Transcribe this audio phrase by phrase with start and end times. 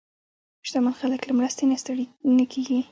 [0.67, 2.05] شتمن خلک له مرستې نه ستړي
[2.37, 2.79] نه کېږي.